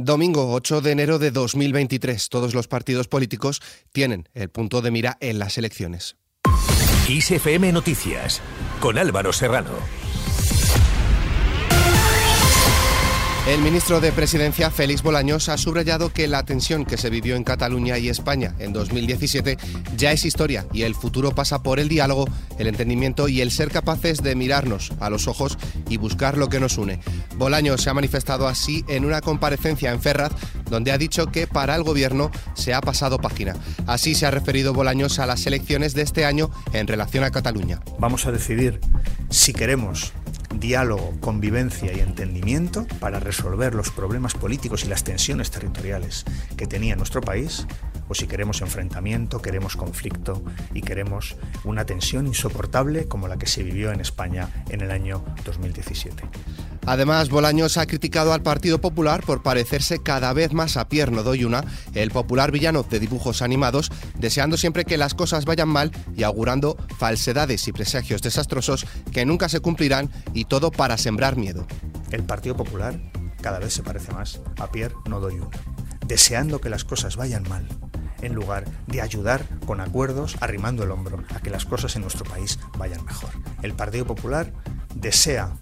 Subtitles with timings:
[0.00, 2.28] Domingo 8 de enero de 2023.
[2.28, 6.16] Todos los partidos políticos tienen el punto de mira en las elecciones.
[7.08, 8.40] ISFM Noticias
[8.78, 9.72] con Álvaro Serrano.
[13.48, 17.44] El ministro de Presidencia, Félix Bolaños, ha subrayado que la tensión que se vivió en
[17.44, 19.56] Cataluña y España en 2017
[19.96, 22.26] ya es historia y el futuro pasa por el diálogo,
[22.58, 25.56] el entendimiento y el ser capaces de mirarnos a los ojos
[25.88, 27.00] y buscar lo que nos une.
[27.36, 30.32] Bolaños se ha manifestado así en una comparecencia en Ferraz,
[30.68, 33.56] donde ha dicho que para el gobierno se ha pasado página.
[33.86, 37.80] Así se ha referido Bolaños a las elecciones de este año en relación a Cataluña.
[37.98, 38.78] Vamos a decidir
[39.30, 40.12] si queremos
[40.58, 46.24] diálogo, convivencia y entendimiento para resolver los problemas políticos y las tensiones territoriales
[46.56, 47.66] que tenía nuestro país,
[48.08, 50.42] o si queremos enfrentamiento, queremos conflicto
[50.74, 55.24] y queremos una tensión insoportable como la que se vivió en España en el año
[55.44, 56.22] 2017.
[56.88, 61.62] Además, Bolaños ha criticado al Partido Popular por parecerse cada vez más a Pierno Doyuna,
[61.92, 66.78] el popular villano de dibujos animados, deseando siempre que las cosas vayan mal y augurando
[66.96, 71.66] falsedades y presagios desastrosos que nunca se cumplirán y todo para sembrar miedo.
[72.10, 72.98] El Partido Popular
[73.42, 75.58] cada vez se parece más a Pierre Nodoyuna,
[76.06, 77.68] deseando que las cosas vayan mal,
[78.22, 82.24] en lugar de ayudar con acuerdos, arrimando el hombro a que las cosas en nuestro
[82.24, 83.28] país vayan mejor.
[83.60, 84.54] El Partido Popular
[84.94, 85.52] desea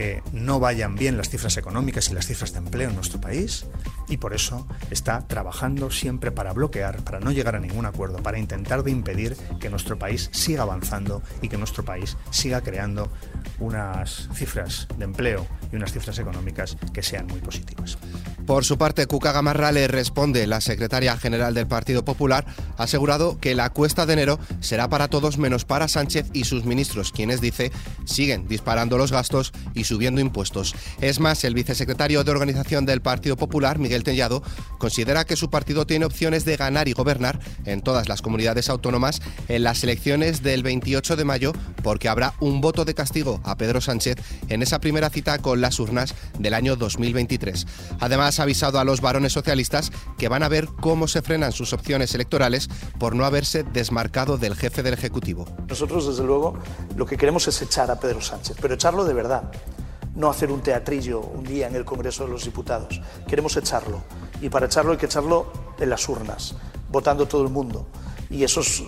[0.00, 3.66] que no vayan bien las cifras económicas y las cifras de empleo en nuestro país
[4.08, 8.38] y por eso está trabajando siempre para bloquear, para no llegar a ningún acuerdo, para
[8.38, 13.12] intentar de impedir que nuestro país siga avanzando y que nuestro país siga creando
[13.58, 17.98] unas cifras de empleo y unas cifras económicas que sean muy positivas.
[18.46, 23.38] Por su parte, Cuca Gamarra le responde, la secretaria general del Partido Popular ha asegurado
[23.38, 27.40] que la cuesta de enero será para todos menos para Sánchez y sus ministros, quienes
[27.40, 27.70] dice
[28.04, 30.74] siguen disparando los gastos y subiendo impuestos.
[31.00, 34.42] Es más, el vicesecretario de Organización del Partido Popular, Miguel Tellado,
[34.78, 39.22] considera que su partido tiene opciones de ganar y gobernar en todas las comunidades autónomas
[39.48, 43.80] en las elecciones del 28 de mayo porque habrá un voto de castigo a Pedro
[43.80, 44.16] Sánchez
[44.48, 47.66] en esa primera cita con las urnas del año 2023.
[48.00, 52.14] Además, avisado a los varones socialistas que van a ver cómo se frenan sus opciones
[52.14, 52.68] electorales
[52.98, 55.46] por no haberse desmarcado del jefe del Ejecutivo.
[55.68, 56.58] Nosotros, desde luego,
[56.96, 59.50] lo que queremos es echar a Pedro Sánchez, pero echarlo de verdad,
[60.14, 63.00] no hacer un teatrillo un día en el Congreso de los Diputados.
[63.28, 64.02] Queremos echarlo,
[64.40, 66.54] y para echarlo hay que echarlo en las urnas,
[66.90, 67.86] votando todo el mundo.
[68.28, 68.82] Y eso es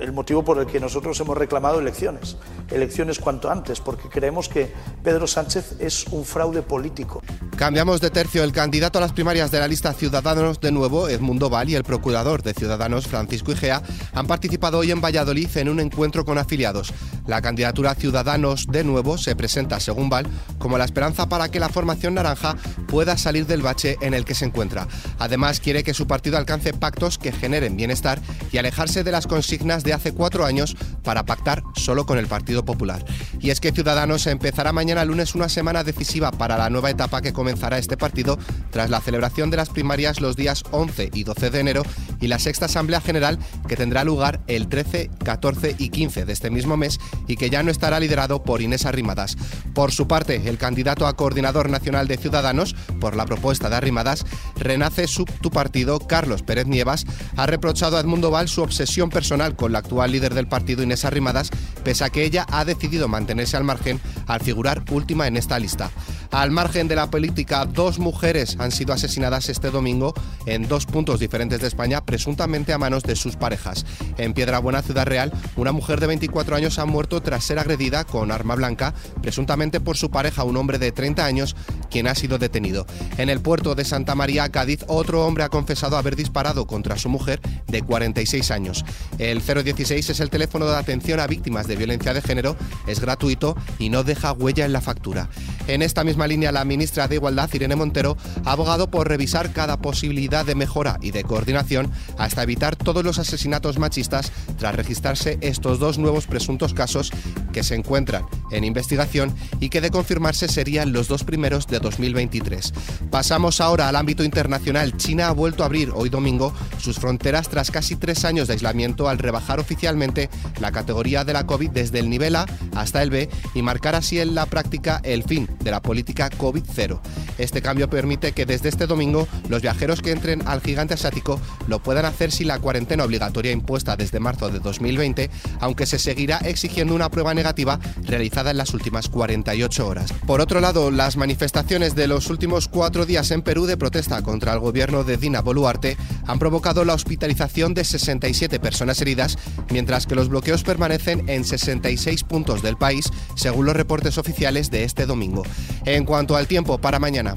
[0.00, 2.36] el motivo por el que nosotros hemos reclamado elecciones,
[2.70, 4.72] elecciones cuanto antes, porque creemos que
[5.02, 7.22] Pedro Sánchez es un fraude político.
[7.56, 8.44] Cambiamos de tercio.
[8.44, 11.84] El candidato a las primarias de la lista Ciudadanos de nuevo, Edmundo Val, y el
[11.84, 13.82] procurador de Ciudadanos, Francisco Igea,
[14.12, 16.92] han participado hoy en Valladolid en un encuentro con afiliados.
[17.26, 20.26] La candidatura Ciudadanos de nuevo se presenta, según Val,
[20.58, 22.56] como la esperanza para que la formación naranja
[22.86, 24.86] pueda salir del bache en el que se encuentra.
[25.18, 28.20] Además, quiere que su partido alcance pactos que generen bienestar
[28.52, 32.64] y alejarse de las consignas de hace cuatro años para pactar solo con el Partido
[32.64, 33.04] Popular.
[33.40, 37.32] Y es que Ciudadanos empezará mañana lunes una semana decisiva para la nueva etapa que
[37.32, 38.38] comenzará este partido
[38.70, 41.82] tras la celebración de las primarias los días 11 y 12 de enero
[42.20, 46.50] y la sexta Asamblea General que tendrá lugar el 13, 14 y 15 de este
[46.50, 49.36] mismo mes y que ya no estará liderado por Inés Arrimadas.
[49.74, 54.24] Por su parte, el candidato a coordinador nacional de Ciudadanos, por la propuesta de Arrimadas,
[54.56, 57.06] Renace su tu partido, Carlos Pérez Nievas,
[57.36, 61.04] ha reprochado a Edmundo Val su obsesión personal con la actual líder del partido, Inés
[61.04, 61.50] Arrimadas,
[61.88, 65.90] pese a que ella ha decidido mantenerse al margen al figurar última en esta lista.
[66.30, 70.12] Al margen de la política, dos mujeres han sido asesinadas este domingo
[70.44, 73.86] en dos puntos diferentes de España, presuntamente a manos de sus parejas.
[74.18, 78.30] En Piedrabuena, Ciudad Real, una mujer de 24 años ha muerto tras ser agredida con
[78.30, 81.56] arma blanca, presuntamente por su pareja, un hombre de 30 años,
[81.90, 82.86] quien ha sido detenido.
[83.16, 87.08] En el puerto de Santa María, Cádiz, otro hombre ha confesado haber disparado contra su
[87.08, 88.84] mujer de 46 años.
[89.18, 92.56] El 016 es el teléfono de atención a víctimas de violencia de género,
[92.86, 95.28] es gratuito y no deja huella en la factura.
[95.66, 99.80] En esta misma línea, la ministra de Igualdad, Irene Montero, ha abogado por revisar cada
[99.80, 105.78] posibilidad de mejora y de coordinación hasta evitar todos los asesinatos machistas tras registrarse estos
[105.78, 107.10] dos nuevos presuntos casos
[107.52, 112.72] que se encuentran en investigación y que de confirmarse serían los dos primeros de 2023.
[113.10, 114.96] Pasamos ahora al ámbito internacional.
[114.96, 119.08] China ha vuelto a abrir hoy domingo sus fronteras tras casi tres años de aislamiento
[119.08, 120.30] al rebajar oficialmente
[120.60, 122.46] la categoría de la COVID desde el nivel A
[122.76, 127.00] hasta el B y marcar así en la práctica el fin de la política COVID-0.
[127.38, 131.82] Este cambio permite que desde este domingo los viajeros que entren al gigante asiático lo
[131.82, 136.94] puedan hacer sin la cuarentena obligatoria impuesta desde marzo de 2020, aunque se seguirá exigiendo
[136.94, 140.12] una prueba negativa realizada en las últimas 48 horas.
[140.26, 144.52] Por otro lado, las manifestaciones de los últimos cuatro días en Perú de protesta contra
[144.52, 145.96] el gobierno de Dina Boluarte
[146.26, 149.38] han provocado la hospitalización de 67 personas heridas,
[149.70, 154.84] mientras que los bloqueos permanecen en 66 puntos del país, según los reportes oficiales de
[154.84, 155.42] este domingo.
[155.84, 157.34] En cuanto al tiempo para mañana,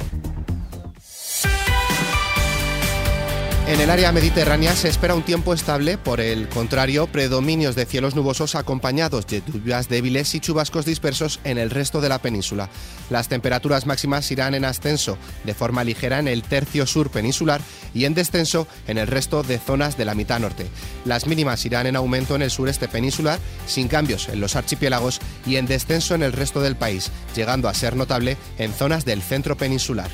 [3.71, 8.15] En el área mediterránea se espera un tiempo estable, por el contrario, predominios de cielos
[8.15, 12.69] nubosos acompañados de lluvias débiles y chubascos dispersos en el resto de la península.
[13.09, 17.61] Las temperaturas máximas irán en ascenso de forma ligera en el tercio sur peninsular
[17.93, 20.67] y en descenso en el resto de zonas de la mitad norte.
[21.05, 25.55] Las mínimas irán en aumento en el sureste peninsular, sin cambios en los archipiélagos y
[25.55, 29.55] en descenso en el resto del país, llegando a ser notable en zonas del centro
[29.55, 30.09] peninsular.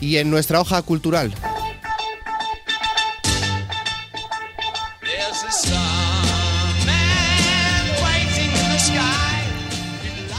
[0.00, 1.34] Y en nuestra hoja cultural,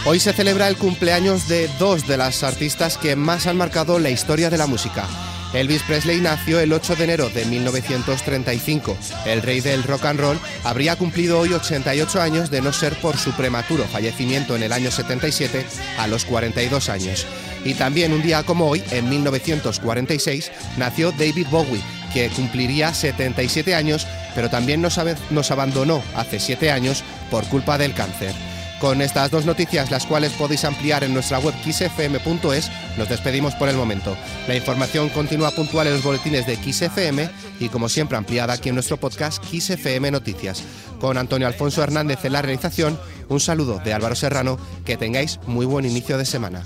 [0.05, 4.09] Hoy se celebra el cumpleaños de dos de las artistas que más han marcado la
[4.09, 5.05] historia de la música.
[5.53, 8.97] Elvis Presley nació el 8 de enero de 1935.
[9.25, 13.17] El rey del rock and roll habría cumplido hoy 88 años de no ser por
[13.17, 15.65] su prematuro fallecimiento en el año 77
[15.97, 17.27] a los 42 años.
[17.65, 21.81] Y también un día como hoy, en 1946, nació David Bowie,
[22.13, 24.97] que cumpliría 77 años, pero también nos,
[25.29, 28.33] nos abandonó hace 7 años por culpa del cáncer.
[28.79, 33.67] Con estas dos noticias, las cuales podéis ampliar en nuestra web xfm.es, nos despedimos por
[33.67, 34.15] el momento.
[34.47, 37.29] La información continúa puntual en los boletines de XFM
[37.59, 40.63] y, como siempre, ampliada aquí en nuestro podcast XFM Noticias.
[41.01, 42.97] Con Antonio Alfonso Hernández en la realización,
[43.27, 46.63] un saludo de Álvaro Serrano, que tengáis muy buen inicio de semana.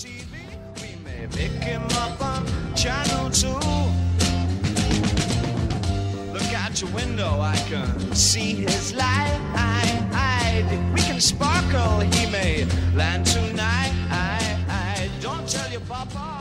[10.93, 11.99] We can sparkle.
[11.99, 13.93] He may land tonight.
[14.09, 16.32] I, I don't tell your papa.